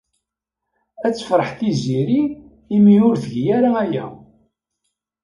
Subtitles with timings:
[1.05, 2.21] Ad tefṛeḥ Tiziri
[2.75, 4.05] imi ur tgi ara aya.